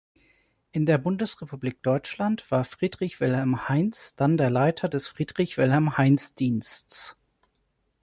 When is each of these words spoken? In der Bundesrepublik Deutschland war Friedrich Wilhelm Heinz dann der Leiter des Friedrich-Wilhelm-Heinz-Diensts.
In 0.71 0.87
der 0.87 0.97
Bundesrepublik 0.97 1.83
Deutschland 1.83 2.49
war 2.49 2.65
Friedrich 2.65 3.19
Wilhelm 3.19 3.69
Heinz 3.69 4.15
dann 4.15 4.35
der 4.35 4.49
Leiter 4.49 4.89
des 4.89 5.07
Friedrich-Wilhelm-Heinz-Diensts. 5.07 7.19